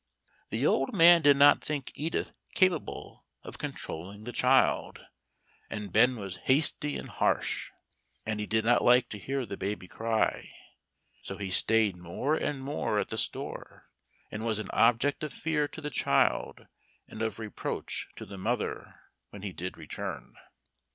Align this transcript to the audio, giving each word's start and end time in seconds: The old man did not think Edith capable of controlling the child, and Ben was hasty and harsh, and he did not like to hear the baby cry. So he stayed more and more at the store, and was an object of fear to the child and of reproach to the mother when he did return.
The 0.49 0.65
old 0.65 0.93
man 0.95 1.21
did 1.21 1.37
not 1.37 1.63
think 1.63 1.91
Edith 1.93 2.31
capable 2.55 3.23
of 3.43 3.59
controlling 3.59 4.23
the 4.23 4.31
child, 4.31 5.05
and 5.69 5.93
Ben 5.93 6.15
was 6.15 6.37
hasty 6.37 6.97
and 6.97 7.07
harsh, 7.07 7.69
and 8.25 8.39
he 8.39 8.47
did 8.47 8.65
not 8.65 8.83
like 8.83 9.09
to 9.09 9.19
hear 9.19 9.45
the 9.45 9.57
baby 9.57 9.87
cry. 9.87 10.49
So 11.21 11.37
he 11.37 11.51
stayed 11.51 11.97
more 11.97 12.33
and 12.33 12.61
more 12.61 12.97
at 12.97 13.09
the 13.09 13.15
store, 13.19 13.91
and 14.31 14.43
was 14.43 14.57
an 14.57 14.71
object 14.71 15.21
of 15.23 15.31
fear 15.31 15.67
to 15.67 15.81
the 15.81 15.91
child 15.91 16.65
and 17.07 17.21
of 17.21 17.37
reproach 17.37 18.07
to 18.15 18.25
the 18.25 18.39
mother 18.39 19.01
when 19.29 19.43
he 19.43 19.53
did 19.53 19.77
return. 19.77 20.33